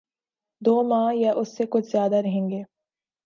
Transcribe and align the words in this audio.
دو 0.61 0.83
ماہ 0.83 1.13
یا 1.15 1.31
اس 1.33 1.57
سے 1.57 1.63
کچھ 1.69 1.85
زیادہ 1.91 2.15
رہیں 2.15 2.49
گے۔ 2.49 2.63